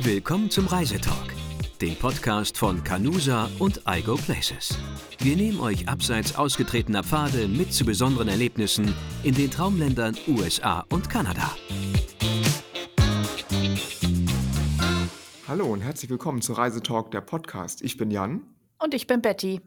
[0.00, 1.34] Willkommen zum Reisetalk,
[1.80, 4.78] dem Podcast von Canusa und iGo Places.
[5.18, 11.10] Wir nehmen euch abseits ausgetretener Pfade mit zu besonderen Erlebnissen in den Traumländern USA und
[11.10, 11.50] Kanada.
[15.48, 17.82] Hallo und herzlich willkommen zu Reisetalk, der Podcast.
[17.82, 18.42] Ich bin Jan.
[18.78, 19.60] Und ich bin Betty.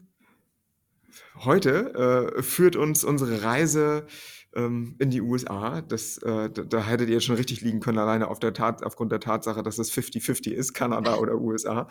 [1.43, 4.07] Heute äh, führt uns unsere Reise
[4.55, 5.81] ähm, in die USA.
[5.81, 9.11] Das, äh, da, da, hättet ihr schon richtig liegen können, alleine auf der Tat, aufgrund
[9.11, 11.87] der Tatsache, dass es 50-50 ist, Kanada oder USA.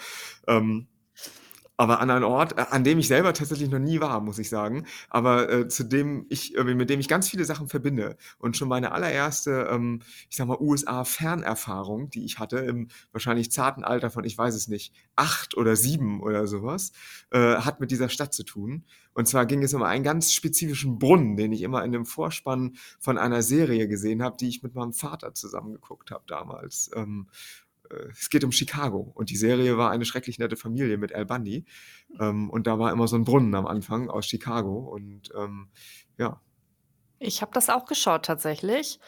[0.46, 0.86] Ähm,
[1.80, 4.50] aber an einen Ort, äh, an dem ich selber tatsächlich noch nie war, muss ich
[4.50, 8.18] sagen, aber äh, zu dem ich, äh, mit dem ich ganz viele Sachen verbinde.
[8.38, 13.82] Und schon meine allererste, ähm, ich sag mal, USA-Fernerfahrung, die ich hatte, im wahrscheinlich zarten
[13.82, 16.92] Alter von, ich weiß es nicht, acht oder sieben oder sowas,
[17.30, 18.84] äh, hat mit dieser Stadt zu tun.
[19.14, 22.76] Und zwar ging es um einen ganz spezifischen Brunnen, den ich immer in dem Vorspann
[22.98, 26.90] von einer Serie gesehen habe, die ich mit meinem Vater zusammengeguckt habe damals.
[26.94, 27.69] Ähm, äh,
[28.10, 31.64] es geht um Chicago und die Serie war eine schrecklich nette Familie mit Al Bundy
[32.18, 35.68] ähm, und da war immer so ein Brunnen am Anfang aus Chicago und ähm,
[36.18, 36.40] ja.
[37.18, 38.98] Ich habe das auch geschaut tatsächlich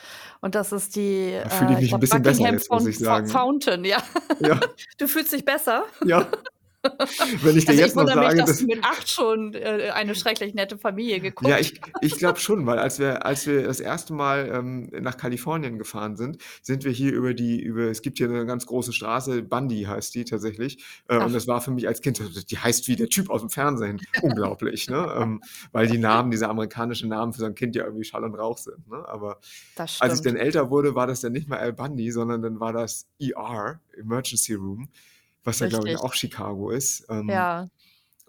[0.41, 2.86] und das ist die da fühle ich äh, mich ich ein bisschen besser jetzt, muss
[2.86, 3.27] ich sagen.
[3.28, 4.02] Fountain, ja.
[4.41, 4.61] ja.
[4.98, 5.84] Du fühlst dich besser?
[6.05, 6.28] Ja.
[7.42, 9.55] Wenn ich dir also jetzt ich noch sage, mich, dass, dass du mit acht schon
[9.55, 13.47] äh, eine schrecklich nette Familie geguckt Ja, ich, ich glaube schon, weil als wir, als
[13.47, 17.83] wir das erste Mal ähm, nach Kalifornien gefahren sind, sind wir hier über die, über,
[17.83, 20.83] es gibt hier eine ganz große Straße, Bundy heißt die tatsächlich.
[21.08, 23.50] Äh, und das war für mich als Kind, die heißt wie der Typ aus dem
[23.50, 24.00] Fernsehen.
[24.22, 25.14] Unglaublich, ne?
[25.17, 28.34] Ähm, weil die Namen, diese amerikanischen Namen für so ein Kind ja irgendwie Schall und
[28.34, 28.89] Rauch sind.
[28.89, 29.05] Ne?
[29.06, 29.39] Aber
[29.77, 32.72] als ich dann älter wurde, war das dann nicht mehr Al Bundy, sondern dann war
[32.72, 34.89] das ER, Emergency Room
[35.44, 37.06] was ja, glaube ich, auch Chicago ist.
[37.08, 37.68] Ähm, Ja.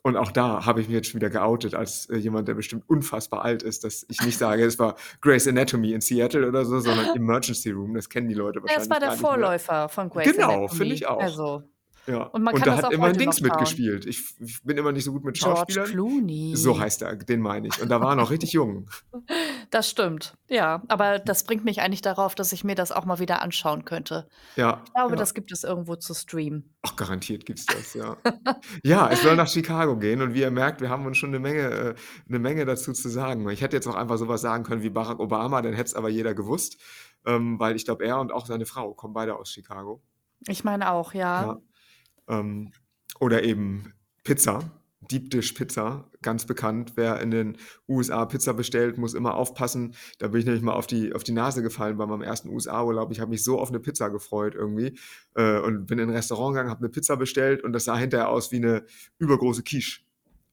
[0.01, 2.83] und auch da habe ich mich jetzt schon wieder geoutet als äh, jemand, der bestimmt
[2.89, 6.79] unfassbar alt ist, dass ich nicht sage, es war Grey's Anatomy in Seattle oder so,
[6.79, 7.93] sondern Emergency Room.
[7.93, 9.11] Das kennen die Leute Ja, wahrscheinlich es war der.
[9.13, 11.21] Vorläufer von Grey's Genau, finde ich auch.
[11.21, 11.63] Also,
[12.05, 12.23] Ja.
[12.23, 14.05] und man Und kann da das hat immer ein Dings mitgespielt.
[14.05, 15.85] Ich, ich bin immer nicht so gut mit George Schauspielern.
[15.87, 16.55] So Clooney.
[16.79, 17.81] heißt er, den meine ich.
[17.81, 18.89] Und da war er noch richtig jung.
[19.69, 20.83] Das stimmt, ja.
[20.87, 24.27] Aber das bringt mich eigentlich darauf, dass ich mir das auch mal wieder anschauen könnte.
[24.55, 25.15] Ja, Ich glaube, ja.
[25.15, 26.75] das gibt es irgendwo zu streamen.
[26.83, 28.17] Ach, garantiert gibt's das, ja.
[28.83, 31.39] Ja, es soll nach Chicago gehen und wie ihr merkt, wir haben uns schon eine
[31.39, 31.95] Menge, äh,
[32.27, 33.49] 'ne Menge dazu zu sagen.
[33.49, 35.95] Ich hätte jetzt auch einfach so was sagen können wie Barack Obama, dann hätte es
[35.95, 36.77] aber jeder gewusst,
[37.25, 40.03] ähm, weil ich glaube, er und auch seine Frau kommen beide aus Chicago.
[40.45, 41.43] Ich meine auch, ja.
[41.45, 41.57] Ja.
[42.27, 42.71] Ähm,
[43.19, 44.71] oder eben Pizza,
[45.11, 46.93] Deep Dish Pizza, ganz bekannt.
[46.95, 47.57] Wer in den
[47.87, 49.95] USA Pizza bestellt, muss immer aufpassen.
[50.19, 53.11] Da bin ich nämlich mal auf die, auf die Nase gefallen bei meinem ersten USA-Urlaub.
[53.11, 54.97] Ich habe mich so auf eine Pizza gefreut irgendwie
[55.35, 58.29] äh, und bin in ein Restaurant gegangen, habe eine Pizza bestellt und das sah hinterher
[58.29, 58.85] aus wie eine
[59.19, 60.01] übergroße Quiche.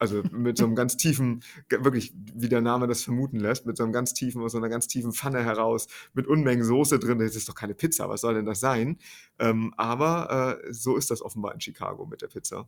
[0.01, 3.85] Also mit so einem ganz tiefen, wirklich, wie der Name das vermuten lässt, mit so
[3.85, 7.19] einem ganz tiefen, aus so einer ganz tiefen Pfanne heraus, mit Unmengen Soße drin.
[7.19, 8.99] Das ist doch keine Pizza, was soll denn das sein?
[9.39, 12.67] Ähm, aber äh, so ist das offenbar in Chicago mit der Pizza.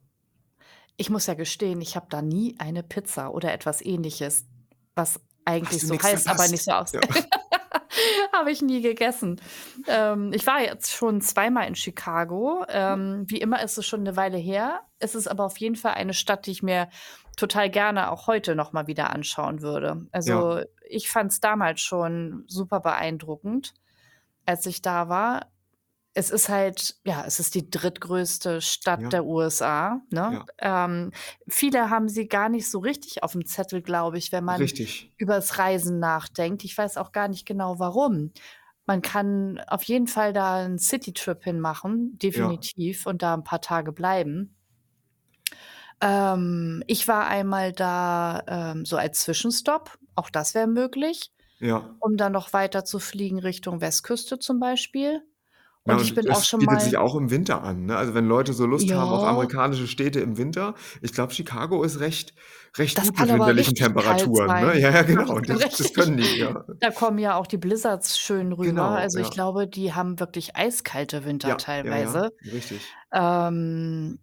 [0.98, 4.44] Ich muss ja gestehen, ich habe da nie eine Pizza oder etwas Ähnliches,
[4.94, 6.80] was eigentlich so heißt, aber nicht so Ja.
[6.80, 7.00] aussieht.
[8.32, 9.40] Habe ich nie gegessen.
[9.86, 12.64] Ähm, ich war jetzt schon zweimal in Chicago.
[12.68, 14.80] Ähm, wie immer ist es schon eine Weile her.
[14.98, 16.88] Es ist aber auf jeden Fall eine Stadt, die ich mir
[17.36, 20.06] total gerne auch heute noch mal wieder anschauen würde.
[20.12, 20.64] Also Ja.
[20.88, 23.74] ich fand es damals schon super beeindruckend,
[24.46, 25.46] als ich da war.
[26.14, 29.08] Es ist halt, ja, es ist die drittgrößte Stadt Ja.
[29.08, 30.02] der USA.
[30.10, 30.44] Ne?
[30.58, 31.10] Ähm,
[31.48, 35.10] viele haben sie gar nicht so richtig auf dem Zettel, glaube ich, wenn man Richtig.
[35.16, 36.64] übers Reisen nachdenkt.
[36.64, 38.32] Ich weiß auch gar nicht genau warum.
[38.84, 42.18] Man kann auf jeden Fall da einen Citytrip hinmachen, Ja.
[42.30, 44.54] definitiv, und da ein paar Tage bleiben.
[46.02, 51.98] Ähm, ich war einmal da ähm, so als Zwischenstopp, auch das wäre möglich, Ja.
[52.00, 55.22] um dann noch weiter zu fliegen Richtung Westküste zum Beispiel.
[55.84, 56.80] Ja, Und ich und bin auch schon bietet mal.
[56.80, 57.96] sich auch im Winter an, ne?
[57.96, 61.82] Also wenn Leute so Lust haben auf Ja, amerikanische Städte im Winter, ich glaube, Chicago
[61.82, 62.34] ist recht,
[62.78, 64.78] recht das gut mit winterlichen Temperaturen, ne?
[64.78, 65.40] Ja, ja, Ja, genau.
[65.46, 66.64] das Das, das können die, ja.
[66.80, 68.82] Da kommen ja auch die Blizzards schön rüber.
[68.82, 69.32] Genau, Also ich ja.
[69.32, 72.30] glaube, die haben wirklich eiskalte Winter Ja, ja, ja, teilweise.
[72.44, 72.96] richtig.
[73.12, 74.20] Ähm,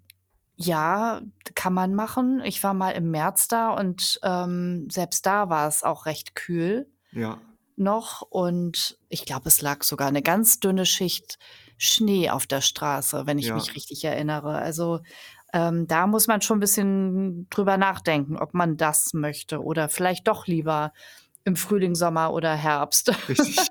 [0.61, 1.21] ja,
[1.55, 2.41] kann man machen.
[2.43, 6.91] Ich war mal im März da und ähm, selbst da war es auch recht kühl
[7.11, 7.39] Ja.
[7.75, 8.21] noch.
[8.23, 11.37] Und ich glaube, es lag sogar eine ganz dünne Schicht
[11.77, 13.55] Schnee auf der Straße, wenn ich Ja.
[13.55, 14.57] mich richtig erinnere.
[14.57, 14.99] Also
[15.53, 20.27] ähm, da muss man schon ein bisschen drüber nachdenken, ob man das möchte oder vielleicht
[20.27, 20.93] doch lieber
[21.45, 23.11] im Frühling, Sommer oder Herbst.
[23.29, 23.57] Richtig.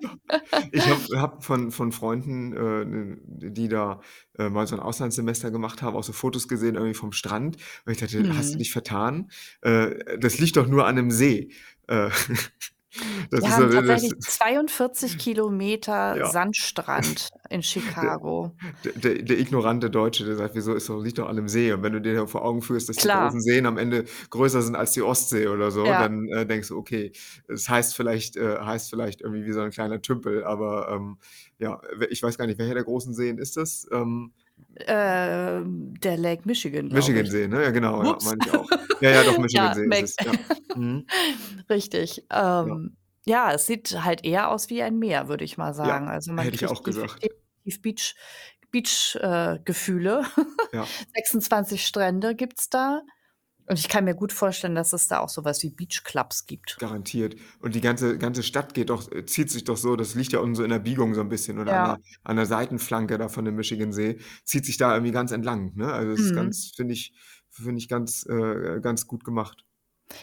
[0.72, 4.00] Ich habe hab von, von Freunden, äh, die da
[4.38, 7.56] äh, mal so ein Auslandssemester gemacht haben, auch so Fotos gesehen irgendwie vom Strand.
[7.86, 8.58] Und ich dachte, hast du Hm.
[8.58, 9.30] dich vertan?
[9.62, 11.50] Äh, das liegt doch nur an einem See.
[13.30, 16.24] Das Wir ist haben das tatsächlich 42 Kilometer Ja.
[16.24, 18.52] Sandstrand in Chicago.
[18.84, 21.72] der der der ignorante Deutsche, der sagt: „Wieso, ist doch liegt doch an 'nem See.“
[21.72, 23.10] Und wenn du dir vor Augen führst, dass die Klar.
[23.10, 25.94] großen Seen am Ende größer sind als die Ostsee oder so, Ja.
[25.94, 27.12] dann, äh, denkst du: „Okay,
[27.48, 31.18] es heißt vielleicht äh, heißt vielleicht irgendwie wie so 'n kleiner Tümpel“, aber, ähm,
[31.58, 31.80] ja,
[32.10, 33.86] ich weiß gar nicht, welcher der großen Seen ist das?
[33.92, 34.32] Ähm
[34.86, 37.08] Ähm, der Lake Michigan, glaube ich.
[37.08, 37.64] Michigansee, ne?
[37.64, 38.70] Ja, genau, ja, meine ich auch.
[39.00, 40.32] Ja, ja, doch, Ja, Michigansee Mac ist es, ja.
[40.76, 41.06] Mhm.
[41.70, 42.24] Richtig.
[42.30, 42.62] Ja.
[42.62, 42.96] Ähm,
[43.26, 46.08] ja, es sieht halt eher aus wie ein Meer, würde ich mal Ja, sagen.
[46.08, 47.26] Also, man hätte ich auch gesagt.
[47.82, 48.14] Beach
[48.70, 49.58] Beach äh.
[50.72, 50.86] Ja.
[51.14, 53.02] 26 Strände gibt's da.
[53.68, 56.80] Und ich kann mir gut vorstellen, dass es da auch so was wie Beachclubs gibt.
[56.80, 57.34] Garantiert.
[57.58, 60.38] Und die ganze ganze Stadt geht doch äh, zieht sich doch so das liegt ja
[60.38, 61.96] unten so in der Biegung so 'n bisschen oder an Ja.
[61.96, 65.92] der an der Seitenflanke da von dem Michigansee, zieht sich da irgendwie ganz entlang, ne?
[65.92, 66.32] Also, ist Mhm.
[66.32, 67.12] ganz finde ich
[67.50, 69.64] finde ich ganz äh, ganz gut gemacht.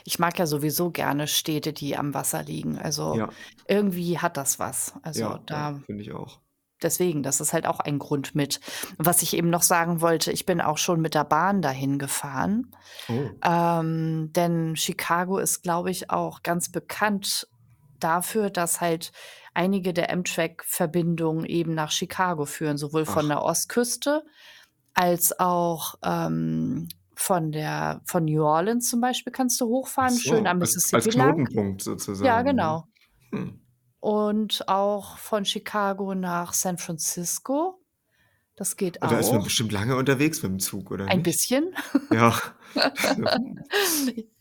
[0.08, 2.78] Ich mag ja sowieso gerne Städte, die am Wasser liegen.
[2.78, 3.36] Also, Ja.
[3.68, 4.94] irgendwie hat das was.
[5.02, 6.45] Also, Ja, ja, da finde ich auch.
[6.82, 8.60] Deswegen, das ist halt auch ein Grund mit.
[8.98, 12.72] Was ich eben noch sagen wollte, ich bin auch schon mit der Bahn dahin gefahren.
[13.10, 13.30] Oh.
[13.44, 17.48] Ähm, denn Chicago ist, glaube ich, auch ganz bekannt
[18.00, 19.12] dafür, dass halt
[19.54, 23.30] einige der Amtrak-Verbindungen eben nach Chicago führen, sowohl von Ach.
[23.30, 24.24] der Ostküste
[24.94, 30.50] als auch, ähm, von der von New Orleans zum Beispiel kannst du hochfahren, schön so,
[30.50, 31.46] am als Mississippi als lang.
[31.46, 32.52] Knotenpunkt Ja, sozusagen, ne?
[32.52, 32.88] genau.
[33.32, 33.65] Hm.
[34.06, 37.82] Und auch von Chicago nach San Francisco.
[38.56, 39.46] Das geht Und da ist man auch.
[39.46, 41.24] bestimmt lange unterwegs mit'm Zug, oder Ein nicht?
[41.24, 41.76] bisschen.
[42.12, 42.40] Ja.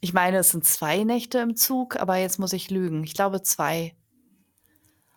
[0.01, 3.05] Ich meine, es sind 2 Nächte im Zug, aber jetzt muss ich lügen.
[3.05, 3.97] Ich glaube 2.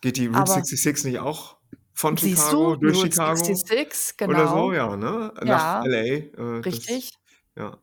[0.02, 1.58] Geht die Route Aber 66 nicht auch
[1.94, 4.68] von Siehst Chicago du, durch Route Chicago 66, oder so?
[4.68, 4.72] genau.
[4.72, 5.34] Ja, ne?
[5.44, 7.10] Nach Ja, LA, äh, das richtig.
[7.58, 7.66] ja.
[7.70, 7.82] Aha.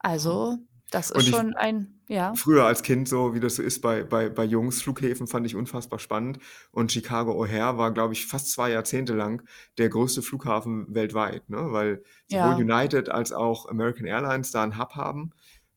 [0.00, 2.38] Also, das ist ich schon ein ja?
[2.38, 5.56] früher als Kind so, wie das so ist bei bei bei Jungs, Flughäfen fand ich
[5.56, 6.38] unfassbar spannend.
[6.72, 9.42] Und Chicago O'Hare war, glaube ich, fast 2 Jahrzehnte lang
[9.78, 11.72] der größte Flughafen weltweit, ne?
[11.72, 12.60] Weil sowohl Ja.
[12.60, 15.32] United als auch American Airlines da 'n Hub haben,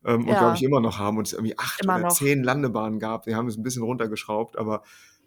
[0.05, 0.65] ähm, und glaube ich Ja.
[0.65, 2.09] immer noch haben und es irgendwie 8 Immer oder noch.
[2.09, 3.23] 10 Landebahnen gab.
[3.25, 4.83] Die haben es 'n bisschen runtergeschraubt, aber,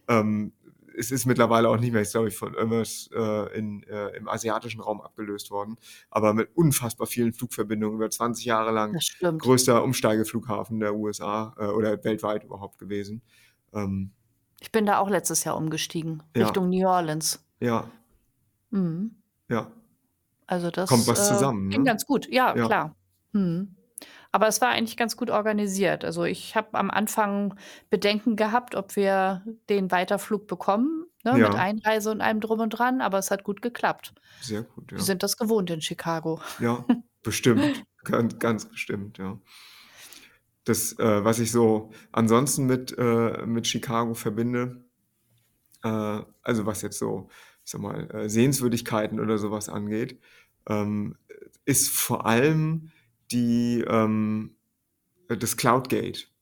[0.08, 0.54] ähm,
[0.96, 4.80] es ist mittlerweile auch nicht mehr glaube ich, von irgendwas äh, in äh, im asiatischen
[4.80, 5.76] Raum abgelöst worden,
[6.10, 12.02] aber mit unfassbar vielen Flugverbindungen über 20 Jahre lang größter Umsteigeflughafen der USA äh, oder
[12.04, 13.22] weltweit überhaupt gewesen.
[13.72, 14.12] Ähm
[14.60, 16.44] Ich bin da auch letztes Jahr umgestiegen, Ja.
[16.44, 17.44] Richtung New Orleans.
[17.60, 17.90] Ja.
[18.70, 19.16] Mhm.
[19.48, 19.70] Ja.
[20.46, 21.86] Also, Kommt das, was äh, zusammen, ging ne?
[21.86, 22.28] ganz gut.
[22.30, 22.66] Ja, Ja.
[22.66, 22.96] klar.
[23.32, 23.76] Mhm.
[24.32, 26.04] Aber es war eigentlich ganz gut organisiert.
[26.04, 27.54] Also, ich habe am Anfang
[27.90, 31.50] Bedenken gehabt, ob wir den Weiterflug bekommen, ne, mit Ja.
[31.54, 34.14] Einreise und allem drum und dran, aber es hat gut geklappt.
[34.40, 35.04] Sehr gut, Wir ja.
[35.04, 36.40] sind das gewohnt in Chicago.
[36.58, 36.84] Ja,
[37.22, 37.84] bestimmt.
[38.04, 39.38] Ganz ganz bestimmt, ja.
[40.64, 44.84] Das, äh, was ich so ansonsten mit äh, mit Chicago verbinde
[45.82, 47.28] äh, also, was jetzt so,
[47.64, 50.20] ich sage mal, äh, Sehenswürdigkeiten oder so was angeht,
[50.66, 51.16] ähm,
[51.64, 52.90] ist vor allem
[53.32, 54.56] die ähm,
[55.28, 56.32] äh, das Cloud Gate,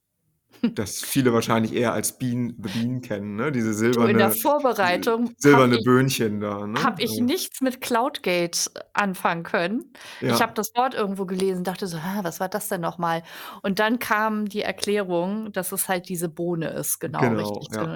[0.75, 3.53] das viele wahrscheinlich eher als Bean The Bean kennen, ne?
[3.53, 6.81] Diese Du, in der silberne Vorbereitung silberne ich Böhnchen da, ne?
[6.85, 9.93] habe ich Äh nichts mit Cloudgate anfangen können.
[10.27, 10.43] Ich Ja.
[10.43, 13.23] habe das Wort irgendwo gelesen, dachte so: „Hä, was war das denn noch mal?“
[13.63, 17.87] Und dann kam die Erklärung, dass es halt diese Bohne ist, genau, Genau, richtig, ja.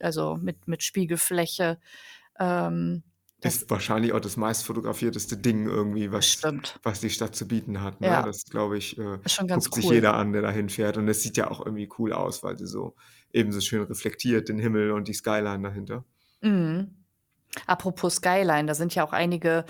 [0.00, 1.78] also, mit mit Spiegelfläche.
[2.40, 3.04] Ähm,
[3.40, 6.80] das Ist wahrscheinlich auch das meistfotografierteste Ding irgendwie, was stimmt.
[6.82, 8.06] was die Stadt zu bieten hat, ne?
[8.06, 8.22] Ja.
[8.22, 9.94] Das glaube ich, äh, Ist schon ganz guckt sich cool.
[9.94, 10.96] jeder an, der da hinfährt.
[10.96, 12.94] Und es sieht ja auch irgendwie cool aus, weil sie so
[13.32, 16.04] eben so schön reflektiert den Himmel und die Skyline dahinter.
[16.40, 16.94] Mhm.
[17.66, 19.64] Apropos Skyline, da sind ja auch einige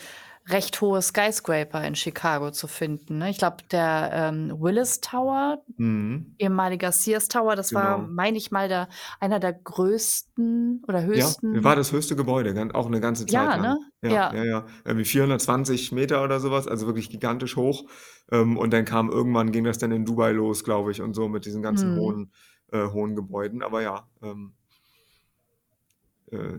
[0.48, 3.30] recht hohe Skyscraper in Chicago zu finden, ne?
[3.30, 6.36] Ich glaube, der, ähm, Willis Tower, Mhm.
[6.38, 8.10] ehemaliger Sears Tower, das war, Genau.
[8.10, 8.88] meine ich mal, der
[9.20, 13.56] einer der größten oder Ja, höchsten war das höchste Gebäude, auch 'ne ganze Zeit Ja,
[13.56, 13.74] lang.
[13.74, 13.76] ne?
[14.02, 14.30] Ja, Ja.
[14.30, 14.66] ja, ja.
[14.84, 17.88] Irgendwie 420 Meter oder so was, also wirklich gigantisch hoch.
[18.30, 21.28] Ähm, und dann kam irgendwann ging das dann in Dubai los, glaube ich, und so
[21.28, 21.92] mit diesen ganzen Mhm.
[21.94, 22.32] hohen
[22.72, 23.62] äh, hohen Gebäuden.
[23.62, 24.65] Aber ja, ähm äh,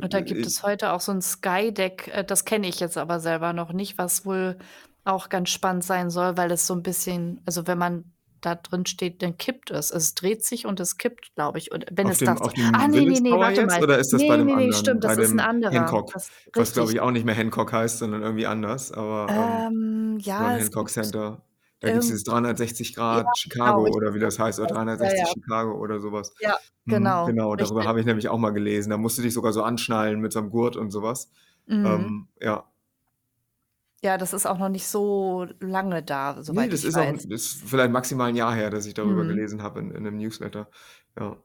[0.02, 2.98] Und da gibt i es heute auch so 'n Skydeck, äh, das kenne ich jetzt
[2.98, 4.58] aber selber noch nicht, was wohl
[5.04, 8.86] auch ganz spannend sein soll, weil es so 'n bisschen also, wenn man da drin
[8.86, 9.90] steht, dann kippt es.
[9.90, 11.72] Es dreht sich und es kippt, glaube ich.
[11.72, 13.64] Und wenn Auf es dem das auf dem ah, ne, Willis ne, ne, Tower warte
[13.64, 13.82] jetzt mal.
[13.82, 15.40] oder ist das bei Ne, dem ne, ne, anderen, stimmt, bei das ist 'n dem
[15.40, 15.96] anderer.
[15.96, 19.66] Hancock, Das was, glaube ich, auch nicht mehr Hancock heißt, sondern irgendwie anders, aber, ähm,
[19.68, 21.47] Ähm, so 'n ja, es Hancock Center.
[21.82, 24.68] Da gibt's dieses irgend 360 ja, Grad genau, Chicago oder richtig, wie das heißt, oder
[25.00, 25.34] ja, 360 ja.
[25.34, 26.34] Chicago oder so was.
[26.40, 28.90] Ja, Mhm, genau, genau, darüber habe ich nämlich auch mal gelesen.
[28.90, 31.30] Da musst du dich sogar so anschnallen mit so 'nem Gurt und so was.
[31.68, 32.08] Mhm.
[32.08, 32.68] Ähm, ja.
[34.04, 37.12] Ja, das ist auch noch nicht so lange da, Ne, soweit das ich ist auch
[37.12, 37.26] weiß.
[37.26, 39.26] das ist vielleicht maximal 'n Jahr her, dass ich darüber Mhm.
[39.26, 40.70] gelesen habe in in 'nem Newsletter.
[41.20, 41.38] Ja.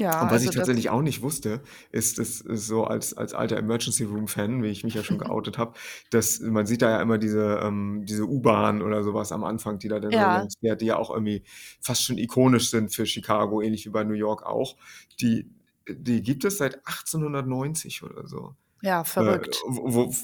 [0.00, 3.14] Ja, Und was ich also das tatsächlich auch nicht wusste, ist, das ist so als,
[3.16, 5.74] als alter Emergency Room Fan, wie ich mich ja schon geoutet habe,
[6.10, 9.88] dass man sieht da ja immer diese, ähm, diese U-Bahn oder sowas am Anfang, die
[9.88, 10.48] da dann so Ja.
[10.60, 11.44] fährt, die ja auch irgendwie
[11.80, 14.76] fast schon ikonisch sind für Chicago, ähnlich wie bei New York auch.
[15.20, 15.50] Die,
[15.88, 18.54] die gibt es seit 1890 oder so.
[18.82, 19.66] Ja, Äh, verrückt.
[19.68, 20.14] wo, wo,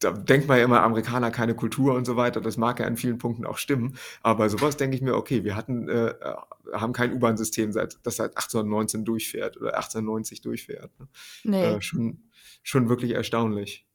[0.00, 2.40] da denkt man ja immer, Amerikaner keine Kultur und so weiter.
[2.40, 3.96] Das mag ja in vielen Punkten auch stimmen.
[4.22, 6.36] Aber sowas denke ich mir, okay, wir hatten, äh, äh,
[6.72, 10.90] haben kein U-Bahn-System, seit, das seit 1819 durchfährt oder 1890 durchfährt.
[10.98, 11.08] Ne?
[11.44, 11.76] Ne.
[11.76, 12.30] Äh, schon,
[12.62, 13.86] schon wirklich erstaunlich.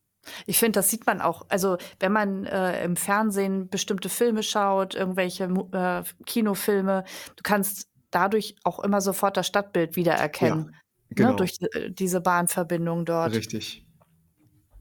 [0.46, 1.46] Ich finde, das sieht man auch.
[1.50, 7.04] Also, wenn man äh, im Fernsehen bestimmte Filme schaut, irgendwelche äh, Kinofilme,
[7.36, 10.72] du kannst dadurch auch immer sofort das Stadtbild Ja, wiedererkennen, ne,
[11.10, 11.36] genau.
[11.36, 13.34] durch äh, diese Bahnverbindung dort.
[13.34, 13.86] Richtig.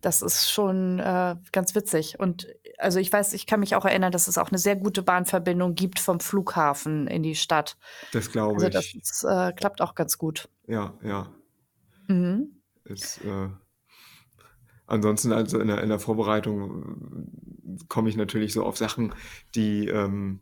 [0.05, 2.21] Das ist schon äh, ganz witzig.
[2.21, 2.47] Und
[2.77, 5.75] also ich weiß, ich kann mich auch erinnern, dass es auch eine sehr gute Bahnverbindung
[5.75, 7.79] gibt vom Flughafen in die Stadt.
[8.13, 8.97] Das glaube Also das ich.
[8.97, 10.51] ist, äh, klappt auch ganz gut.
[10.67, 11.33] Ja, ja.
[12.09, 12.61] Mhm.
[12.85, 13.49] Ist, äh,
[14.87, 19.15] ansonsten, also in der, in der Vorbereitung äh, komme ich natürlich so auf Sachen,
[19.55, 20.41] die ähm,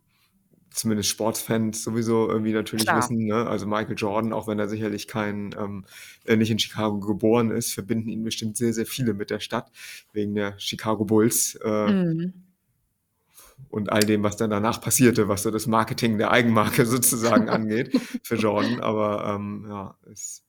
[0.74, 2.98] zumindest Sportsfans sowieso irgendwie natürlich Klar.
[2.98, 3.26] wissen.
[3.26, 3.46] Ne?
[3.46, 5.84] Also Michael Jordan, auch wenn er sicherlich kein, ähm,
[6.24, 9.70] äh, nicht in Chicago geboren ist, verbinden ihn bestimmt sehr, sehr viele mit der Stadt,
[10.12, 11.54] wegen der Chicago Bulls.
[11.64, 12.32] Äh, Mhm.
[13.70, 17.98] und all dem, was dann danach passierte, was so das Marketing der Eigenmarke sozusagen angeht
[18.22, 18.80] für Jordan.
[18.80, 20.42] Aber ähm, ja, es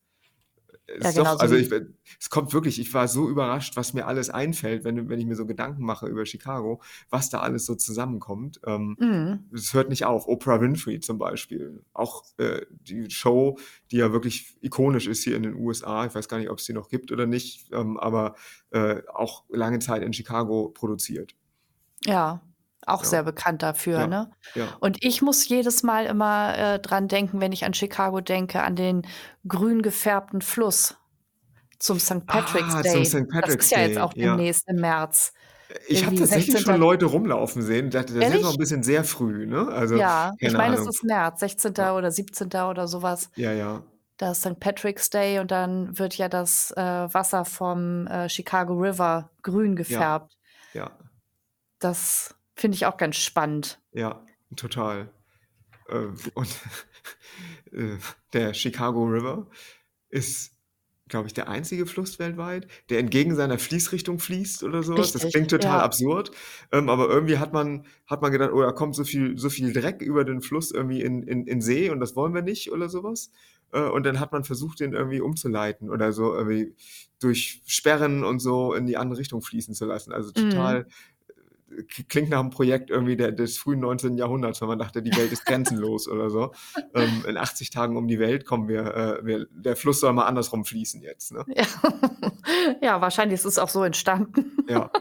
[0.88, 1.72] Ja, ist doch, genauso also ich,
[2.20, 5.36] es kommt wirklich, ich war so überrascht, was mir alles einfällt, wenn, wenn ich mir
[5.36, 8.60] so Gedanken mache über Chicago, was da alles so zusammenkommt.
[8.66, 9.46] Ähm, Mhm.
[9.54, 10.28] es hört nicht auf.
[10.28, 11.84] Oprah Winfrey zum Beispiel.
[11.94, 13.58] Auch äh, die Show,
[13.92, 16.06] die ja wirklich ikonisch ist hier in den USA.
[16.06, 18.36] Ich weiß gar nicht, ob es die noch gibt oder nicht, ähm, aber
[18.72, 21.36] äh, auch lange Zeit in Chicago produziert.
[22.06, 22.42] Ja,
[22.88, 23.10] auch Ja.
[23.10, 24.32] sehr bekannt dafür, Ja, ne?
[24.56, 24.68] ja.
[24.80, 28.76] Und ich muss jedes Mal immer äh, dran denken, wenn ich an Chicago denke, an
[28.76, 29.04] den
[29.48, 30.98] grün gefärbten Fluss
[31.80, 32.26] zum St.
[32.26, 33.06] Patrick's Ah, zum Day.
[33.06, 33.14] St.
[33.16, 35.34] Das Patrick's ist ja jetzt auch demnächst im März.
[35.88, 36.74] Ich habe tatsächlich 16.
[36.74, 37.90] schon Leute rumlaufen sehen.
[37.90, 39.68] Das, das ist noch ein bisschen sehr früh, ne?
[39.70, 41.74] Also, Ja, ich meine, es ist März, 16.
[41.78, 42.48] Ja, oder 17.
[42.70, 43.30] oder sowas.
[43.36, 43.82] ja, ja.
[44.18, 44.60] Da ist St.
[44.60, 46.82] Patrick's Day und dann wird ja das äh,
[47.14, 50.38] Wasser vom äh, Chicago River grün gefärbt.
[50.74, 50.92] ja,
[51.80, 53.80] Das finde ich auch ganz spannend.
[53.92, 55.12] ja, total.
[55.90, 56.50] Äh, und
[57.74, 57.98] äh,
[58.34, 59.50] der Chicago River
[60.10, 60.54] ist,
[61.10, 65.12] glaube ich, der einzige Fluss weltweit, der entgegen seiner Fließrichtung fließt oder sowas.
[65.12, 65.84] Das Richtig, klingt total ja.
[65.84, 66.32] absurd,
[66.72, 69.74] ähm, aber irgendwie hat man, hat man gedacht, oh, da kommt so viel, so viel
[69.74, 72.90] Dreck über den Fluss irgendwie in, in, in See und das wollen wir nicht oder
[72.90, 73.32] sowas.
[73.72, 76.76] Äh, Und dann hat man versucht, den irgendwie umzuleiten oder so irgendwie
[77.20, 80.12] durch Sperren und so in die andere Richtung fließen zu lassen.
[80.12, 80.42] Also Mhm.
[80.50, 80.90] total k-
[82.10, 84.18] klingt nach einem Projekt irgendwie der, des frühen 19.
[84.18, 86.52] Jahrhunderts, wenn man dachte, die Welt ist grenzenlos oder so.
[86.96, 90.26] Ähm, in 80 Tagen um die Welt kommen wir, äh, wir, der Fluss soll mal
[90.26, 91.32] andersrum fließen jetzt.
[91.32, 91.44] Ne?
[91.48, 91.66] Ja.
[92.82, 94.58] ja, wahrscheinlich ist es auch so entstanden.
[94.70, 94.92] Ja,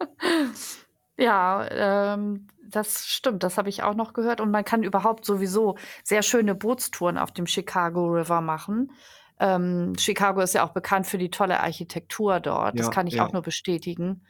[1.20, 4.40] Ja, ähm, das stimmt, das habe ich auch noch gehört.
[4.40, 8.90] Und man kann überhaupt sowieso sehr schöne Bootstouren auf dem Chicago River machen.
[9.38, 12.78] Ähm, Chicago ist ja auch bekannt für die tolle Architektur dort.
[12.78, 14.22] Das ja, kann ich auch ja, nur bestätigen.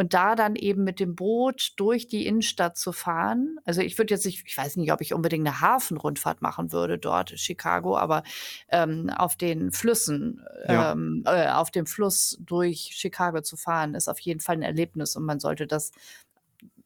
[0.00, 3.58] Und da dann eben mit dem Boot durch die Innenstadt zu fahren.
[3.66, 6.96] Also ich würde jetzt nicht, ich weiß nicht, ob ich unbedingt eine Hafenrundfahrt machen würde
[6.96, 8.22] dort in Chicago, aber
[8.70, 14.08] ähm, auf den Flüssen, ja, ähm, äh, auf dem Fluss durch Chicago zu fahren, ist
[14.08, 15.92] auf jeden Fall ein Erlebnis und man sollte das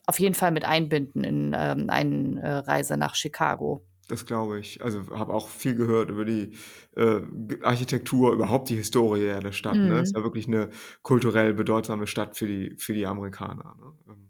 [0.07, 3.85] auf jeden Fall mit einbinden in ähm, eine äh, Reise nach Chicago.
[4.07, 4.83] Das glaube ich.
[4.83, 6.53] Also habe auch viel gehört über die
[6.97, 7.21] äh,
[7.63, 9.77] Architektur, überhaupt die Historie ja der Stadt.
[9.77, 10.01] Ne?
[10.01, 10.19] Ist Mhm.
[10.21, 10.71] ja wirklich eine
[11.03, 13.77] kulturell bedeutsame Stadt für die, für die Amerikaner.
[13.81, 13.93] Ne?
[14.09, 14.29] Ähm,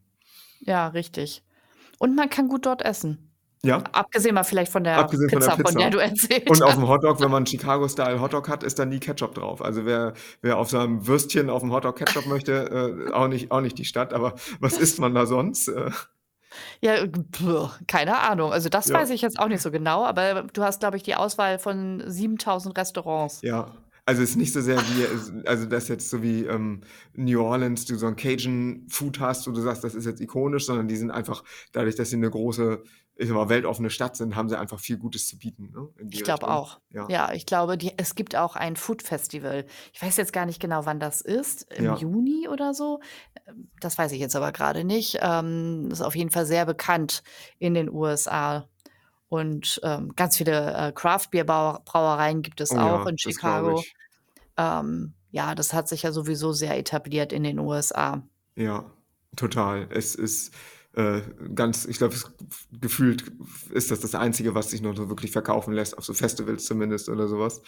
[0.61, 1.43] Ja, richtig.
[1.99, 3.31] Und man kann gut dort essen.
[3.62, 5.90] Ja, Abgesehen mal vielleicht von der abgesehen von der Pizza, von der Pizza.
[5.90, 6.76] du erzählt Und auf hast.
[6.76, 9.62] dem Hotdog, wenn man einen Chicago-Style Hotdog hat, ist da nie Ketchup drauf.
[9.62, 10.12] Also wer,
[10.43, 13.87] wer auf seinem Würstchen auf dem Hotdog Ketchup möchte, äh, auch, nicht, auch nicht die
[13.87, 14.12] Stadt.
[14.12, 15.69] Aber was isst man da sonst?
[15.69, 15.90] Äh,
[16.81, 18.53] Ja, pff, keine Ahnung.
[18.53, 21.03] Also das ja, weiß ich jetzt auch nicht so genau, aber du hast, glaube ich,
[21.03, 23.43] die Auswahl von 7000 Restaurants.
[23.43, 23.73] ja.
[24.07, 26.83] Also es ist nicht so sehr wie, also das jetzt so wie ähm,
[27.15, 30.67] New Orleans, du so ein Cajun Food hast, wo du sagst, das ist jetzt ikonisch,
[30.67, 31.43] sondern die sind einfach,
[31.73, 32.83] dadurch, dass sie eine große,
[33.17, 35.89] ich sag mal, weltoffene Stadt sind, haben sie einfach viel Gutes zu bieten, ne?
[36.11, 36.81] Ich glaube auch.
[36.91, 39.65] Ja, Ja, ich glaube, die, es gibt auch ein Food Festival.
[39.95, 41.73] Ich weiß jetzt gar nicht genau, wann das ist.
[41.73, 43.01] Im ja, Juni oder so.
[43.81, 45.19] Das weiß ich jetzt aber gerade nicht.
[45.23, 47.23] Ähm, ist auf jeden Fall sehr bekannt
[47.59, 48.69] in den USA.
[49.35, 53.83] Und ähm, ganz viele äh, Craft-Bier-Brauereien gibt es oh auch ja, in Chicago.
[54.57, 58.23] Ähm, ja, das hat sich ja sowieso sehr etabliert in den USA.
[58.55, 58.93] Ja,
[59.35, 59.88] total.
[59.91, 60.55] Es ist,
[60.93, 61.23] äh,
[61.53, 62.14] ganz, ich glaube,
[62.81, 63.33] gefühlt
[63.73, 67.09] ist das das Einzige, was sich noch so wirklich verkaufen lässt, auf so Festivals zumindest
[67.09, 67.61] oder sowas.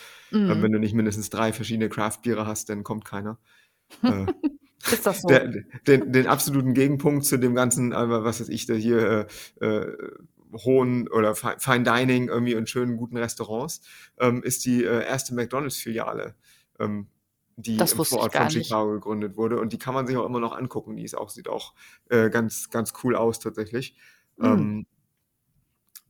[0.47, 0.73] Ähm, wenn Mhm.
[0.73, 3.41] du nicht mindestens drei verschiedene Craft-Biere hast, dann kommt keiner.
[4.05, 4.27] Äh,
[4.93, 5.29] Ist das so?
[5.31, 5.49] der,
[5.89, 9.27] den, den absoluten Gegenpunkt zu dem ganzen, was weiß ich, da hier
[9.61, 9.97] äh, äh,
[10.65, 13.83] hohen oder Fi- Fine Dining irgendwie in schönen, guten Restaurants,
[14.19, 16.35] ähm, ist die äh, erste McDonalds-Filiale,
[16.79, 17.09] ähm,
[17.57, 18.67] die Das im Vorort von nicht.
[18.67, 19.59] Chicago gegründet wurde.
[19.61, 20.97] Und die kann man sich auch immer noch angucken.
[20.97, 21.75] Die ist auch, sieht auch
[22.11, 23.97] äh, ganz, ganz cool aus tatsächlich.
[24.37, 24.45] Mm.
[24.45, 24.87] Ähm,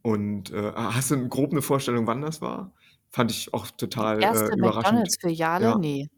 [0.03, 2.73] und äh, hast du grob eine Vorstellung, wann das war?
[3.11, 4.85] Fand ich auch Die total erste äh, überraschend.
[4.85, 5.65] McDonalds-Filiale?
[5.65, 5.79] Ja.
[5.79, 6.09] Nee.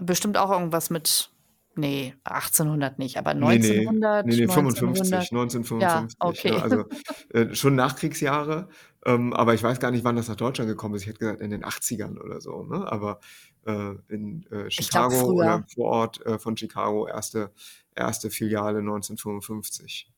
[0.00, 1.30] Bestimmt auch irgendwas mit,
[1.76, 4.78] nee, 1800 nicht, aber Nee, nee, 1900, nee, nee, 1900.
[4.78, 6.16] 55, Ja, 1955.
[6.20, 6.50] okay.
[6.50, 6.62] Ne?
[6.62, 6.84] Also
[7.32, 8.68] äh, schon Nachkriegsjahre,
[9.06, 11.02] ähm, aber ich weiß gar nicht, wann das nach Deutschland gekommen ist.
[11.02, 12.62] Ich hätte gesagt in den 80ern oder so.
[12.64, 12.90] Ne?
[12.90, 13.20] Aber
[13.66, 15.54] äh, in äh, Chicago oder früher.
[15.56, 17.52] im Vorort äh, von Chicago erste,
[17.94, 20.10] erste Filiale 1955.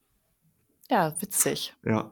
[0.90, 1.74] Ja, witzig.
[1.84, 2.10] Ja.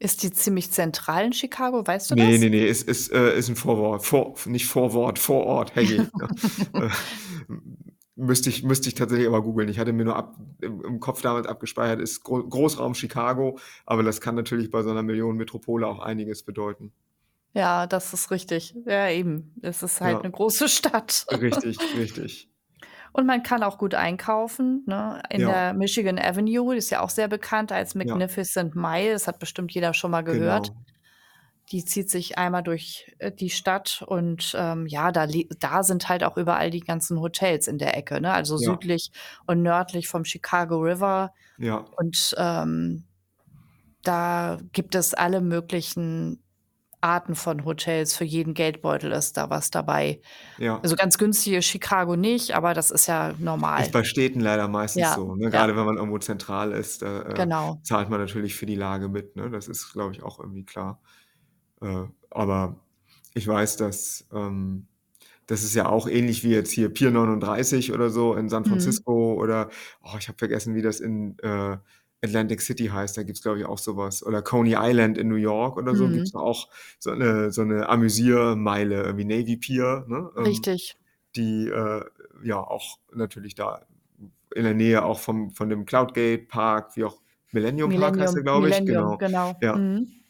[0.00, 2.40] Ist die ziemlich zentral in Chicago, weißt du Nee, das?
[2.40, 4.04] nee, nee, ist, ist, äh, ist ein Vorwort.
[4.04, 5.96] Vor, nicht Vorwort, Vorort, Heggy.
[6.74, 6.90] ja.
[8.16, 9.68] Müsste, ich, müsste ich tatsächlich aber googeln.
[9.68, 14.02] Ich hatte mir nur ab, im, im Kopf damals abgespeichert, ist Gro Großraum Chicago, aber
[14.02, 16.92] das kann natürlich bei so einer Millionenmetropole auch einiges bedeuten.
[17.52, 18.74] Ja, das ist richtig.
[18.84, 19.54] Ja, eben.
[19.62, 20.20] Es ist halt Ja.
[20.20, 21.26] eine große Stadt.
[21.30, 22.48] Richtig, richtig.
[23.12, 24.82] Und man kann auch gut einkaufen.
[24.86, 25.22] Ne?
[25.30, 25.48] In Ja.
[25.48, 27.98] der Michigan Avenue, die ist ja auch sehr bekannt als Ja.
[28.04, 29.12] Magnificent Mile.
[29.12, 30.68] Das hat bestimmt jeder schon mal gehört.
[30.68, 30.80] Genau.
[31.72, 35.26] Die zieht sich einmal durch äh, die Stadt und ähm, ja, da,
[35.58, 38.20] da sind halt auch überall die ganzen Hotels in der Ecke.
[38.20, 38.32] Ne?
[38.32, 38.70] Also Ja.
[38.72, 39.10] südlich
[39.46, 41.32] und nördlich vom Chicago River.
[41.58, 43.04] Ja, Und ähm,
[44.02, 46.42] da gibt es alle möglichen
[47.00, 48.16] Arten von Hotels.
[48.16, 50.20] Für jeden Geldbeutel ist da was dabei.
[50.58, 50.80] ja.
[50.80, 53.82] Also ganz günstig ist Chicago nicht, aber das ist ja normal.
[53.82, 55.34] Ist bei Städten leider meistens Ja, so.
[55.34, 55.44] Ne?
[55.44, 55.50] ja.
[55.50, 57.78] Gerade wenn man irgendwo zentral ist, äh, Genau.
[57.82, 59.36] zahlt man natürlich für die Lage mit.
[59.36, 59.50] Ne?
[59.50, 61.00] Das ist, glaube ich, auch irgendwie klar.
[61.84, 62.76] Äh, aber
[63.34, 64.86] ich weiß, dass ähm,
[65.46, 68.68] das ist ja auch ähnlich wie jetzt hier Pier 39 oder so in San Mhm.
[68.68, 69.68] Francisco oder,
[70.02, 71.76] oh, ich habe vergessen, wie das in äh,
[72.24, 73.16] Atlantic City heißt.
[73.18, 74.24] Da gibt es, glaube ich, auch sowas.
[74.24, 76.40] Oder Coney Island in New York oder so gibt es Mhm.
[76.40, 80.30] auch so eine, so eine Amüsiermeile, irgendwie Navy Pier, ne?
[80.38, 80.96] ähm, Richtig.
[81.36, 82.02] die äh,
[82.44, 83.84] ja auch natürlich da
[84.54, 87.20] in der Nähe auch vom, von dem Cloudgate Park, wie auch
[87.52, 88.80] Millennium Park heißt der, Millennium, glaube ich.
[88.80, 89.18] Millennium, Genau.
[89.18, 89.56] genau.
[89.60, 89.76] Ja.
[89.76, 90.23] Mhm.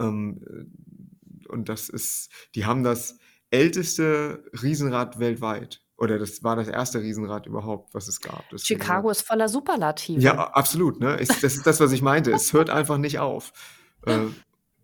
[0.00, 3.18] Ähm, äh, und das ist, die haben das
[3.50, 5.80] älteste Riesenrad weltweit.
[5.96, 8.48] Oder das war das erste Riesenrad überhaupt, was es gab.
[8.50, 10.20] Das Chicago ist voller Superlative.
[10.20, 10.98] Ja, absolut.
[11.00, 11.14] Ne?
[11.16, 12.32] Ist, das ist das, was ich meinte.
[12.32, 13.52] Es hört einfach nicht auf.
[14.06, 14.26] Äh,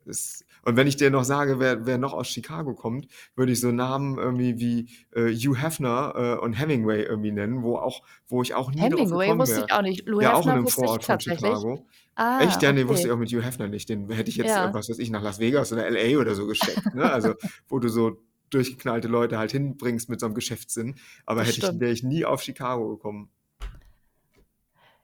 [0.06, 3.60] es, und wenn ich dir noch sage, wer, wer noch aus Chicago kommt, würde ich
[3.60, 8.42] so Namen irgendwie wie äh, Hugh Hefner äh, und Hemingway irgendwie nennen, wo auch, wo
[8.42, 10.06] ich auch nie Hemingway wusste ich auch nicht.
[10.06, 11.20] Lou Ja, auch in Hefner einem Vorort von.
[11.20, 11.86] Chicago.
[12.14, 12.62] Ah, Echt?
[12.62, 13.88] Ja, nee, wusste ich auch mit Hugh Hefner nicht.
[13.88, 14.74] Den hätte ich jetzt, Ja.
[14.74, 16.94] was weiß ich, nach Las Vegas oder LA oder so gesteckt.
[16.94, 17.10] Ne?
[17.10, 17.34] Also,
[17.68, 18.18] wo du so
[18.50, 20.96] durchgeknallte Leute halt hinbringst mit so einem Geschäftssinn.
[21.24, 23.30] Aber Das hätte ich, wäre ich nie auf Chicago gekommen.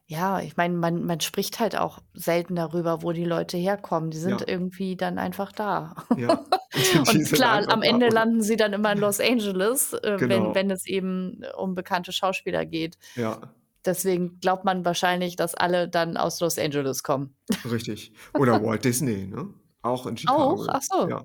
[0.09, 4.11] Ja, ich meine, man, man spricht halt auch selten darüber, wo die Leute herkommen.
[4.11, 4.47] Die sind Ja.
[4.49, 5.95] irgendwie dann einfach da.
[6.16, 6.45] Ja.
[6.77, 7.88] Die Und sind klar, einfach am da.
[7.88, 10.55] Ende landen sie dann immer in Los Angeles, äh, wenn, Genau.
[10.55, 12.97] wenn es eben um bekannte Schauspieler geht.
[13.16, 13.53] Ja,
[13.85, 17.37] Deswegen glaubt man wahrscheinlich, dass alle dann aus Los Angeles kommen.
[17.71, 18.12] richtig.
[18.35, 19.49] Oder Walt Disney, ne?
[19.83, 20.42] Auch in Chicago.
[20.42, 20.66] Auch?
[20.69, 21.09] Ach so.
[21.09, 21.23] Ja.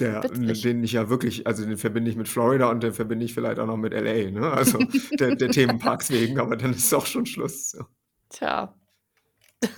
[0.00, 0.62] Der, Witzig.
[0.62, 3.58] den ich ja wirklich, also den verbinde ich mit Florida und den verbinde ich vielleicht
[3.58, 4.50] auch noch mit LA, ne?
[4.52, 4.78] Also
[5.18, 7.72] der, der Themenparks wegen, aber dann ist auch schon Schluss.
[7.72, 7.86] Ja.
[8.30, 8.74] Tja.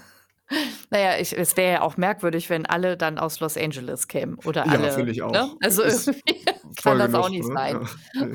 [0.91, 4.37] Naja, ich, es wäre ja auch merkwürdig, wenn alle dann aus Los Angeles kämen.
[4.45, 4.91] Oder Ja, alle.
[4.91, 5.31] finde ich auch.
[5.31, 5.49] Ne?
[5.63, 6.45] Also Ist irgendwie
[6.83, 7.55] kann das genug, auch nicht ne?
[7.55, 7.89] sein.
[8.15, 8.27] Ja.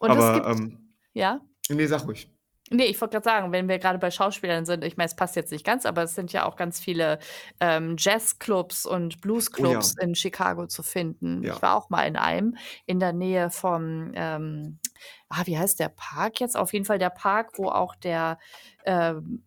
[0.00, 1.40] Und es aber, gibt, ähm, ja?
[1.68, 2.30] nee, sag ruhig.
[2.70, 5.36] Nee, ich wollte gerade sagen, wenn wir gerade bei Schauspielern sind, ich meine, es passt
[5.36, 7.20] jetzt nicht ganz, aber es sind ja auch ganz viele
[7.60, 11.44] ähm, Jazzclubs und Bluesclubs in Chicago zu finden.
[11.44, 11.54] Ja.
[11.54, 14.80] Ich war auch mal in einem in der Nähe vom, ähm,
[15.28, 16.56] ah, wie heißt der Park jetzt?
[16.56, 18.38] Auf jeden Fall der Park, wo auch der
[18.84, 19.44] ähm,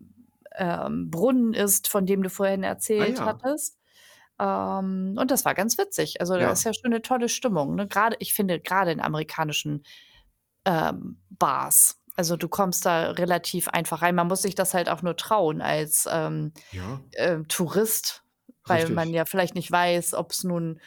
[0.55, 3.25] ähm, Brunnen ist, von dem du vorhin erzählt ja.
[3.25, 3.77] hattest.
[4.39, 6.21] Ähm, und das war ganz witzig.
[6.21, 6.51] Also da Ja.
[6.51, 7.75] ist ja schon eine tolle Stimmung.
[7.75, 7.87] Ne?
[7.87, 9.83] Gerade, ich finde, gerade in amerikanischen
[10.65, 11.98] ähm, Bars.
[12.19, 14.13] Also du kommst da relativ einfach rein.
[14.13, 18.25] Man muss sich das halt auch nur trauen als ähm, Ja, ähm, Tourist,
[18.65, 18.93] weil Richtig.
[18.93, 20.81] man ja vielleicht nicht weiß, ob es nun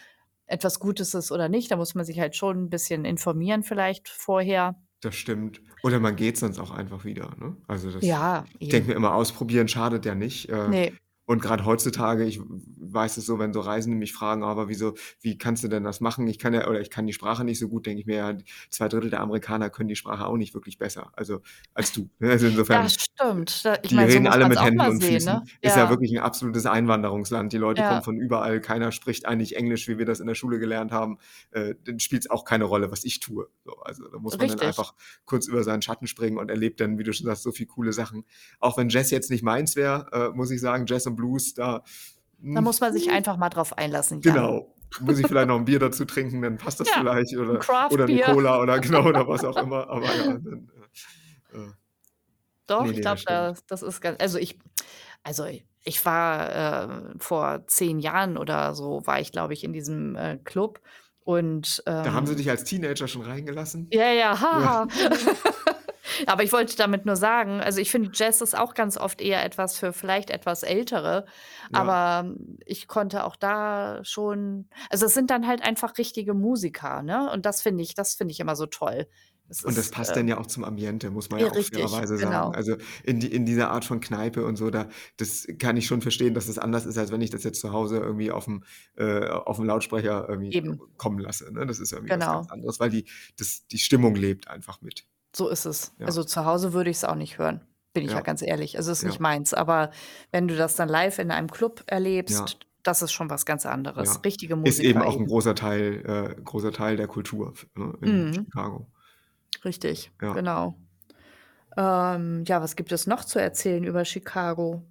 [0.47, 1.71] etwas Gutes ist oder nicht.
[1.71, 4.75] Da muss man sich halt schon ein bisschen informieren vielleicht vorher.
[5.01, 5.63] das stimmt.
[5.83, 7.57] Oder man geht sonst auch einfach wieder, ne?
[7.67, 8.87] Also das, Ja, ich denke eben.
[8.89, 10.51] mir immer, ausprobieren schadet ja nicht.
[10.51, 10.93] Äh, Nee,
[11.33, 14.93] Und gerade heutzutage, ich weiß es so, wenn so Reisende mich fragen, aber wieso,
[15.23, 16.27] wie kannst du denn das machen?
[16.27, 18.37] Ich kann ja, oder ich kann die Sprache nicht so gut, denke ich mir, ja,
[18.69, 21.41] zwei Drittel der Amerikaner können die Sprache auch nicht wirklich besser, also
[21.73, 22.11] als du.
[22.21, 22.83] Also insofern.
[22.83, 23.63] Ja, stimmt.
[23.83, 25.33] Ich Die meine, so reden muss alle mit Händen und sehen, Füßen.
[25.33, 25.45] ne?
[25.63, 27.51] Ist ja wirklich ein absolutes Einwanderungsland.
[27.53, 28.61] Die Leute kommen ja, von überall.
[28.61, 31.17] Keiner spricht eigentlich Englisch, wie wir das in der Schule gelernt haben.
[31.51, 33.49] Äh, dann spielt es auch keine Rolle, was ich tue.
[33.65, 34.69] So, also da muss man dann richtig.
[34.69, 37.69] einfach kurz über seinen Schatten springen und erlebt dann, wie du schon sagst, so viele
[37.69, 38.25] coole Sachen.
[38.61, 41.83] Auch wenn Jazz jetzt nicht meins wäre, äh, muss ich sagen, Jazz und Blues, da
[42.41, 44.75] Da hm, muss man sich einfach mal drauf einlassen, genau.
[45.01, 47.61] Muss ich vielleicht noch ein Bier dazu trinken, dann passt das Ja, vielleicht ein oder
[47.91, 48.21] oder eine.
[48.21, 49.89] Cola oder genau oder was auch immer.
[49.89, 50.69] Aber ja, dann,
[51.53, 51.71] äh, äh,
[52.67, 54.21] Doch, ne, ich glaube, das das, ist ganz.
[54.21, 54.59] Also ich,
[55.23, 55.47] also
[55.85, 60.39] ich war äh, vor zehn Jahren oder so, war ich, glaube ich, in diesem äh,
[60.45, 60.81] Club.
[61.25, 63.89] Und Da haben sie ähm, dich als Teenager schon reingelassen?
[63.93, 64.87] ja, ja, Ja.
[66.27, 69.45] Aber ich wollte damit nur sagen, also ich finde, Jazz ist auch ganz oft eher
[69.45, 71.25] etwas für vielleicht etwas Ältere.
[71.73, 71.81] Ja.
[71.81, 72.35] Aber
[72.67, 77.31] ich konnte auch da schon, also es sind dann halt einfach richtige Musiker, ne?
[77.33, 79.07] Und das finde ich, das finde ich immer so toll.
[79.53, 81.53] Es Und das ist, passt äh, dann ja auch zum Ambiente, muss man ja, ja
[81.53, 82.31] auch richtig, fairerweise sagen.
[82.31, 82.51] genau.
[82.53, 86.01] Also in, die, in dieser Art von Kneipe und so, da, das kann ich schon
[86.01, 88.65] verstehen, dass das anders ist, als wenn ich das jetzt zu Hause irgendwie auf dem,
[88.97, 91.53] äh, auf dem Lautsprecher irgendwie Eben, kommen lasse.
[91.53, 91.67] Ne?
[91.67, 92.35] Das ist irgendwie was genau.
[92.37, 93.05] ganz anderes, weil die,
[93.37, 95.07] das, die Stimmung lebt einfach mit.
[95.35, 95.93] So ist es.
[95.99, 97.61] Ja, Also zu Hause würde ich es auch nicht hören,
[97.95, 98.77] bin ich ja ja, ganz ehrlich.
[98.77, 99.55] Also es ist nicht ja, meins.
[99.55, 99.91] Aber
[100.31, 104.21] wenn du das dann live in einem Club erlebst, das ist schon was ganz anderes.
[104.25, 108.33] Richtige Ist eben auch ein großer Teil, äh, großer Teil der Kultur ne, in Mhm,
[108.35, 108.87] Chicago.
[109.65, 110.75] richtig, genau.
[111.77, 114.83] Ähm, ja, was gibt es noch zu erzählen über Chicago?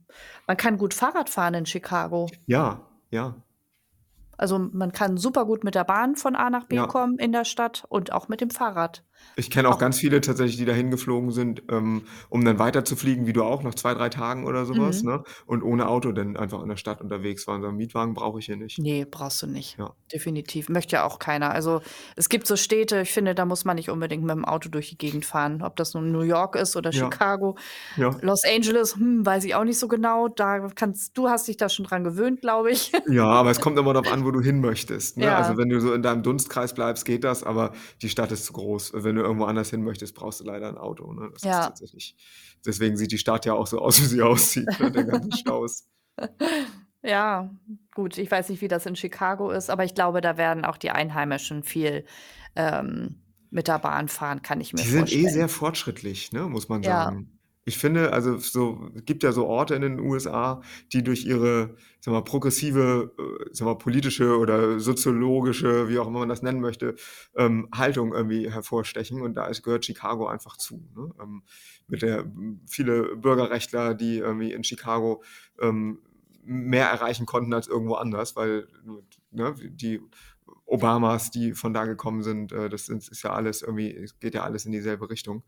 [0.48, 2.28] Man kann gut Fahrrad fahren in Chicago.
[2.48, 3.36] Ja, ja,
[4.42, 6.88] Also man kann super gut mit der Bahn von A nach B ja.
[6.88, 9.04] kommen in der Stadt und auch mit dem Fahrrad.
[9.36, 12.84] Ich kenne auch Auch, ganz viele tatsächlich, die dahin geflogen sind, ähm, um dann weiter
[12.84, 15.10] zu fliegen, wie du auch, nach zwei, drei Tagen oder sowas, mhm.
[15.10, 15.24] ne?
[15.46, 17.62] Und ohne Auto dann einfach in der Stadt unterwegs waren.
[17.62, 18.80] So einen Mietwagen brauche ich hier nicht.
[18.80, 19.78] Nee, brauchst du nicht.
[19.78, 19.94] Ja.
[20.12, 20.70] Definitiv.
[20.70, 21.52] Möchte ja auch keiner.
[21.52, 21.82] Also
[22.16, 24.90] es gibt so Städte, ich finde, da muss man nicht unbedingt mit dem Auto durch
[24.90, 25.62] die Gegend fahren.
[25.62, 27.58] Ob das nun New York ist oder Ja, Chicago.
[27.98, 28.10] ja.
[28.22, 30.30] Los Angeles, hm, weiß ich auch nicht so genau.
[30.30, 32.92] Da kannst, du hast dich da schon dran gewöhnt, glaube ich.
[33.08, 35.18] Ja, aber es kommt immer darauf an, wo du hin möchtest.
[35.18, 35.34] Ne?
[35.34, 38.46] Also Ja, wenn du so in deinem Dunstkreis bleibst, geht das, aber die Stadt ist
[38.46, 38.92] zu groß.
[38.96, 41.12] Wenn du irgendwo anders hin möchtest, brauchst du leider ein Auto.
[41.14, 41.30] Ne?
[41.34, 42.16] Das ist ja, tatsächlich.
[42.66, 44.92] Deswegen sieht die Stadt ja auch so aus, wie sie aussieht, ne?
[44.92, 45.88] der ganzen Staus.
[47.04, 47.50] ja,
[47.96, 48.18] gut.
[48.18, 50.92] Ich weiß nicht, wie das in Chicago ist, aber ich glaube, da werden auch die
[50.92, 52.06] Einheimischen viel
[52.56, 55.34] ähm, mit der Bahn fahren, kann ich mir Die sind eh vorstellen.
[55.34, 57.40] sehr fortschrittlich, ne, muss man Ja, sagen.
[57.64, 60.62] Ich finde, also so, gibt ja so Orte in den USA,
[60.94, 66.20] die durch ihre, sag mal, progressive, äh, sag mal, politische oder soziologische, wie auch immer
[66.20, 66.96] man das nennen möchte,
[67.36, 69.22] ähm, Haltung irgendwie hervorstechen.
[69.22, 70.84] Und da ist, gehört Chicago einfach zu.
[70.96, 71.12] Ne?
[71.22, 71.44] Ähm,
[71.88, 72.26] mit der
[72.68, 75.24] viele Bürgerrechtler, die irgendwie in Chicago
[75.60, 76.00] ähm,
[76.44, 78.68] mehr erreichen konnten als irgendwo anders, weil
[79.32, 80.02] ne, die
[80.66, 84.34] Obamas, die von da gekommen sind, äh, das sind, ist ja alles irgendwie, es geht
[84.34, 85.44] ja alles in dieselbe Richtung.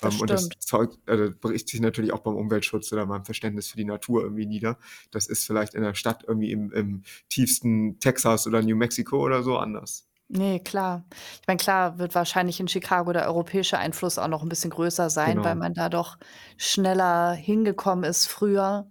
[0.00, 0.48] Das Ähm, und das.
[0.60, 4.46] Zeug äh, bricht sich natürlich auch beim Umweltschutz oder beim Verständnis für die Natur irgendwie
[4.46, 4.78] nieder.
[5.10, 9.42] Das ist vielleicht in der Stadt irgendwie im, im tiefsten Texas oder New Mexico oder
[9.42, 10.06] so anders.
[10.30, 11.04] Nee, klar.
[11.40, 15.08] Ich meine, klar wird wahrscheinlich in Chicago der europäische Einfluss auch noch ein bisschen größer
[15.08, 15.64] sein, weil Genau.
[15.64, 16.18] man da doch
[16.58, 18.90] schneller hingekommen ist früher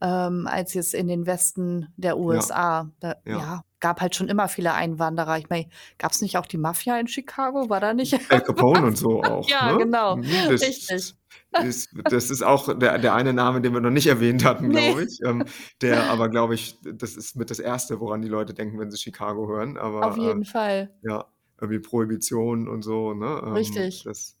[0.00, 2.90] ähm, als jetzt in den Westen der Ja, USA.
[3.00, 3.38] Da, ja.
[3.38, 5.38] ja, gab halt schon immer viele Einwanderer.
[5.38, 7.68] Ich meine, gab es nicht auch die Mafia in Chicago?
[7.68, 8.18] War da nicht?
[8.30, 9.78] Al Capone und so auch, Ja, ne?
[9.78, 10.16] genau.
[10.16, 11.14] Mhm, Das Richtig.
[11.62, 14.86] ist, das ist auch der, der eine Name, den wir noch nicht erwähnt hatten, Nee.
[14.88, 15.20] glaube ich.
[15.24, 15.44] Ähm,
[15.80, 18.98] der aber, glaube ich, das ist mit das Erste, woran die Leute denken, wenn sie
[18.98, 19.78] Chicago hören.
[20.02, 20.90] Auf Aber äh, jeden Fall.
[21.02, 21.26] ja,
[21.60, 23.40] irgendwie Prohibition und so, ne?
[23.44, 24.02] Ähm, Richtig.
[24.04, 24.36] das,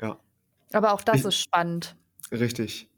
[0.00, 0.18] ja.
[0.72, 1.96] Aber auch das Ich, ist spannend.
[2.32, 2.90] richtig.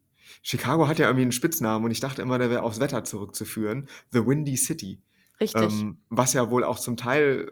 [0.42, 3.88] Chicago hat ja irgendwie einen Spitznamen und ich dachte immer, der wäre aufs Wetter zurückzuführen.
[4.12, 5.00] The Windy City.
[5.40, 5.72] Richtig.
[5.72, 7.48] Ähm, was ja wohl auch zum Teil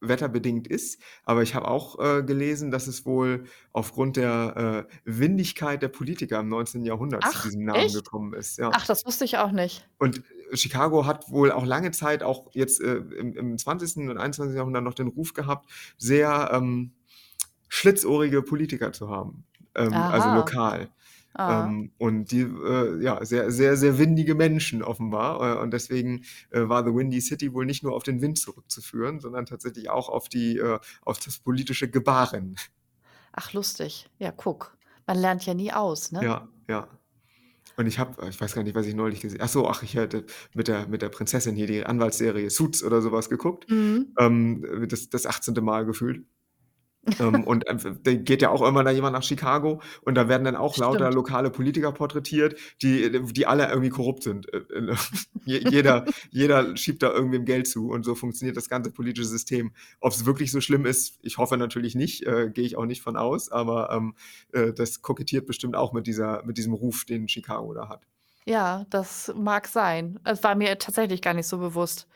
[0.00, 1.00] wetterbedingt ist.
[1.24, 6.40] Aber ich habe auch äh, gelesen, dass es wohl aufgrund der äh, Windigkeit der Politiker
[6.40, 6.84] im 19.
[6.84, 7.94] Jahrhundert zu Ach, diesem Namen echt?
[7.94, 8.58] gekommen ist.
[8.58, 8.70] Ja.
[8.72, 9.86] Ach, das wusste ich auch nicht.
[9.98, 14.08] Und Chicago hat wohl auch lange Zeit, auch jetzt äh, im, im 20.
[14.08, 14.56] und 21.
[14.56, 16.92] Jahrhundert noch den Ruf gehabt, sehr ähm,
[17.68, 19.44] schlitzohrige Politiker zu haben.
[19.74, 20.88] Ähm, also lokal.
[21.34, 21.66] Ah.
[21.66, 25.58] Ähm, und die, äh, ja, sehr, sehr, sehr windige Menschen offenbar.
[25.58, 29.20] Äh, und deswegen äh, war The Windy City wohl nicht nur auf den Wind zurückzuführen,
[29.20, 32.56] sondern tatsächlich auch auf die, äh, auf das politische Gebaren.
[33.32, 34.08] Ach, lustig.
[34.18, 34.76] Ja, guck.
[35.06, 36.24] Man lernt ja nie aus, ne?
[36.24, 36.88] Ja, ja.
[37.76, 39.46] Und ich habe, ich weiß gar nicht, was ich neulich gesehen habe.
[39.46, 43.00] Ach so, ach, ich hatte mit der, mit der Prinzessin hier die Anwaltsserie Suits oder
[43.00, 43.70] sowas geguckt.
[43.70, 44.14] Mhm.
[44.18, 45.54] Ähm, das, das 18.
[45.64, 46.26] Mal gefühlt.
[47.18, 50.44] Ähm, und äh, da geht ja auch immer da jemand nach Chicago und da werden
[50.44, 50.92] dann auch Stimmt.
[50.92, 54.52] lauter lokale Politiker porträtiert, die, die alle irgendwie korrupt sind.
[54.52, 54.96] Äh, äh,
[55.44, 59.72] jeder, jeder schiebt da irgendwem Geld zu und so funktioniert das ganze politische System.
[60.00, 63.02] Ob es wirklich so schlimm ist, ich hoffe natürlich nicht, äh, gehe ich auch nicht
[63.02, 64.14] von aus, aber ähm,
[64.52, 68.02] äh, das kokettiert bestimmt auch mit, dieser, mit diesem Ruf, den Chicago da hat.
[68.44, 70.18] Ja, das mag sein.
[70.24, 72.08] Es war mir tatsächlich gar nicht so bewusst.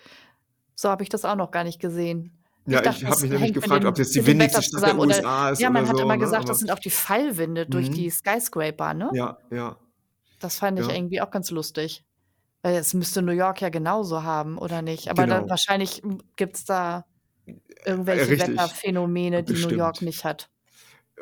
[0.75, 2.33] So habe ich das auch noch gar nicht gesehen.
[2.67, 5.61] Ja, ich, ich habe mich nämlich gefragt, ob jetzt die windigste Stadt der USA ist.
[5.61, 6.25] Ja, man hat so, immer ne?
[6.25, 7.95] gesagt, das sind auch die Fallwinde durch mhm.
[7.95, 9.11] die Skyscraper, ne?
[9.13, 9.77] Ja, ja.
[10.41, 10.95] Das fand ich ja.
[10.95, 12.05] irgendwie auch ganz lustig.
[12.63, 15.09] Weil es müsste New York ja genauso haben, oder nicht?
[15.11, 15.41] Aber genau.
[15.41, 16.03] dann, wahrscheinlich
[16.37, 17.05] gibt es da
[17.85, 18.49] irgendwelche Richtig.
[18.49, 19.73] Wetterphänomene, die Bestimmt.
[19.73, 20.49] New York nicht hat.
[21.17, 21.21] Äh,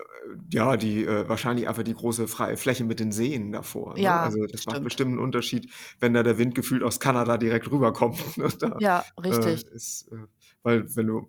[0.50, 3.94] ja, die äh, wahrscheinlich einfach die große freie Fläche mit den Seen davor.
[3.94, 4.02] Ne?
[4.02, 4.74] Ja, also das stimmt.
[4.76, 8.20] macht bestimmt einen Unterschied, wenn da der Wind gefühlt aus Kanada direkt rüberkommt.
[8.37, 8.48] Ne?
[8.59, 9.66] Da, ja, richtig.
[9.66, 10.16] Äh, ist, äh,
[10.62, 11.29] weil wenn du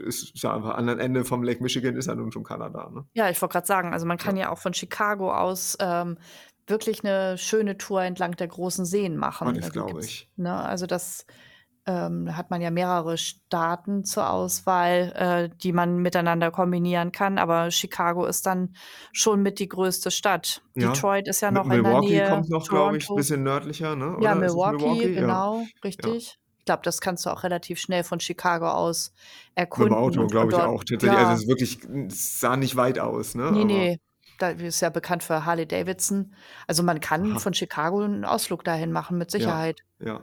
[0.00, 2.88] ist ja einfach an Ende vom Lake Michigan ist ja nun schon Kanada.
[2.90, 3.04] Ne?
[3.14, 4.44] Ja, ich wollte gerade sagen, also man kann ja.
[4.44, 6.18] ja auch von Chicago aus ähm,
[6.68, 9.54] wirklich eine schöne Tour entlang der großen Seen machen.
[9.54, 10.30] Das glaube ich.
[10.36, 11.26] Ne, also das
[11.86, 17.38] ähm, hat man ja mehrere Staaten zur Auswahl, äh, die man miteinander kombinieren kann.
[17.38, 18.74] Aber Chicago ist dann
[19.12, 20.62] schon mit die größte Stadt.
[20.74, 20.92] Ja.
[20.92, 22.30] Detroit ist ja noch M in Milwaukee der Nähe.
[22.30, 23.96] kommt noch, glaube ich, ein bisschen nördlicher.
[23.96, 24.18] Ne?
[24.20, 26.38] Ja, Milwaukee, Milwaukee, genau, richtig.
[26.68, 29.14] Glaube, das kannst du auch relativ schnell von Chicago aus
[29.54, 29.94] erkunden.
[29.94, 30.84] Mit dem Auto, glaube ich, auch.
[30.84, 31.28] Tatsächlich, ja.
[31.28, 31.78] also es ist wirklich,
[32.08, 33.50] es sah nicht weit aus, ne?
[33.52, 34.00] Nee, Aber nee.
[34.38, 36.34] Da ist ja bekannt für Harley Davidson.
[36.66, 37.38] Also man kann Aha.
[37.38, 39.82] von Chicago einen Ausflug dahin machen, mit Sicherheit.
[39.98, 40.20] Ja, ja.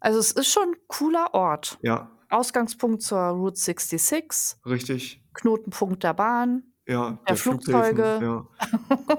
[0.00, 1.78] Also es ist schon ein cooler Ort.
[1.82, 2.10] Ja.
[2.28, 4.58] Ausgangspunkt zur Route 66.
[4.66, 5.22] Richtig.
[5.32, 6.67] Knotenpunkt der Bahn.
[6.88, 8.02] Ja, der, der Flugzeuge.
[8.02, 8.48] Ja.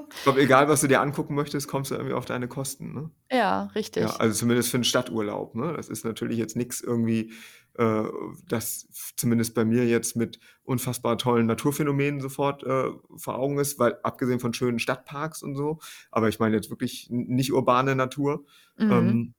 [0.10, 2.93] ich glaube, egal, was du dir angucken möchtest, kommst du irgendwie auf deine Kosten.
[2.93, 3.12] Ne?
[3.32, 4.03] Ja, richtig.
[4.03, 5.53] Ja, also zumindest für einen Stadturlaub.
[5.53, 5.73] Ne?
[5.77, 7.32] Das ist natürlich jetzt nichts irgendwie,
[7.75, 8.03] äh,
[8.47, 13.99] das zumindest bei mir jetzt mit unfassbar tollen Naturphänomenen sofort äh, vor Augen ist, weil
[14.01, 15.79] abgesehen von schönen Stadtparks und so,
[16.10, 18.45] aber ich meine jetzt wirklich nicht urbane Natur,
[18.77, 18.91] mhm.
[18.91, 19.34] ähm,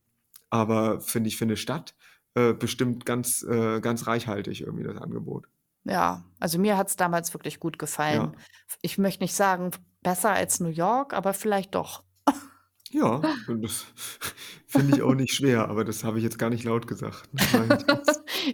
[0.50, 1.96] aber finde ich für eine Stadt
[2.34, 5.48] äh, bestimmt ganz, äh, ganz reichhaltig irgendwie das Angebot.
[5.84, 8.32] Ja, also mir hat es damals wirklich gut gefallen.
[8.34, 8.42] Ja.
[8.82, 9.70] Ich möchte nicht sagen,
[10.02, 12.04] besser als New York, aber vielleicht doch.
[12.90, 13.86] Ja, und das
[14.66, 17.32] finde ich auch nicht schwer, aber das habe ich jetzt gar nicht laut gesagt.
[17.32, 17.78] Ne?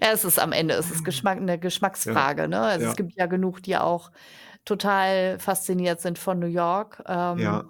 [0.03, 2.61] Ja, es ist am Ende, es ist Geschmack, eine Geschmacksfrage, ne?
[2.61, 2.91] Also ja.
[2.91, 4.11] es gibt ja genug, die auch
[4.65, 7.05] total fasziniert sind von New York.
[7.07, 7.69] Ähm, Ja,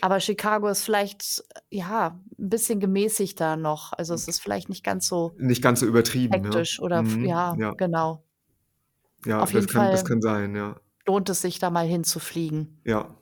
[0.00, 3.92] aber Chicago ist vielleicht, ja, ein bisschen gemäßigter noch.
[3.92, 6.42] Also es ist vielleicht nicht ganz so nicht ganz so übertrieben, ja.
[6.42, 7.72] hektisch oder Mhm, ja, ja.
[7.72, 8.24] genau.
[9.24, 10.76] Ja, Auf das jeden kann, das Fall kann sein, ja.
[11.06, 12.80] lohnt es sich, da mal hinzufliegen.
[12.84, 13.16] Ja.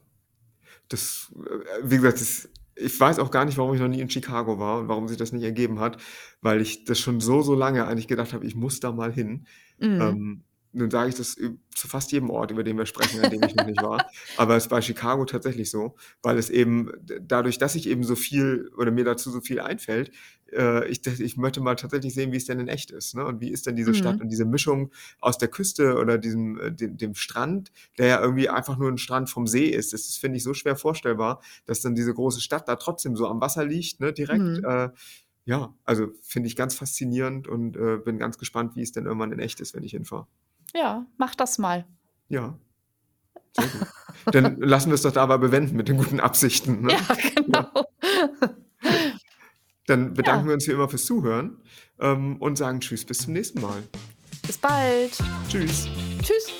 [0.89, 4.11] Das, äh, wie gesagt, das, ich weiß auch gar nicht, warum ich noch nie in
[4.11, 5.99] Chicago war und warum sich das nicht ergeben hat,
[6.41, 9.47] weil ich das schon so, so lange eigentlich gedacht habe, ich muss da mal hin.
[9.79, 10.01] Mhm.
[10.01, 11.37] Ähm, nun sage ich das
[11.75, 14.07] zu fast jedem Ort, über den wir sprechen, an dem ich noch nicht war.
[14.37, 18.15] Aber es ist bei Chicago tatsächlich so, weil es eben dadurch, dass ich eben so
[18.17, 20.11] viel oder mir dazu so viel einfällt,
[20.53, 23.15] äh, ich, ich möchte mal tatsächlich sehen, wie es denn in echt ist.
[23.15, 23.25] Ne?
[23.25, 24.23] Und wie ist denn diese Stadt Mhm.
[24.23, 28.49] und diese Mischung aus der Küste oder diesem, äh, dem, dem Strand, der ja irgendwie
[28.49, 29.93] einfach nur ein Strand vom See ist.
[29.93, 33.27] Das ist, finde ich, so schwer vorstellbar, dass dann diese große Stadt da trotzdem so
[33.27, 34.43] am Wasser liegt, ne, direkt.
[34.43, 34.65] Mhm.
[34.65, 34.89] Äh,
[35.45, 39.33] ja, also finde ich ganz faszinierend und äh, bin ganz gespannt, wie es denn irgendwann
[39.33, 40.29] in echt ist, wenn ich hinfahre.
[40.75, 41.87] Ja, mach das mal.
[42.29, 42.57] Ja,
[43.57, 43.89] sehr gut.
[44.35, 46.83] Dann lassen wir es doch dabei bewenden mit den guten Absichten.
[46.83, 46.93] Ne?
[46.93, 47.87] Ja, genau.
[49.87, 50.49] Dann bedanken Ja.
[50.49, 51.59] wir uns wie immer fürs Zuhören
[51.99, 53.83] ähm, und sagen Tschüss, bis zum nächsten Mal.
[54.47, 55.19] Bis bald.
[55.49, 55.89] Tschüss.
[56.23, 56.51] Tschüss.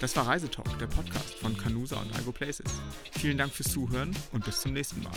[0.00, 2.70] Das war Reisetalk, der Podcast von Canusa und Algo Places.
[3.12, 5.12] Vielen Dank fürs Zuhören und bis zum nächsten Mal.